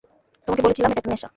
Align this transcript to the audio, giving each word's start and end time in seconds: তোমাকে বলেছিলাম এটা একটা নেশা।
তোমাকে 0.47 0.61
বলেছিলাম 0.61 0.89
এটা 0.91 0.99
একটা 0.99 1.11
নেশা। 1.11 1.29